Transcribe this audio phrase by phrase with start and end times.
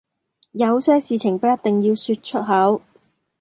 [0.53, 2.81] 有些事情不一定要說出口